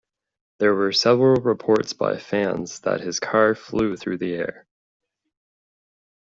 There 0.57 0.73
were 0.73 0.93
several 0.93 1.39
reports 1.43 1.93
by 1.93 2.17
fans 2.17 2.79
that 2.79 3.01
his 3.01 3.19
car 3.19 3.53
flew 3.53 3.95
through 3.95 4.17
the 4.17 4.33
air. 4.33 4.65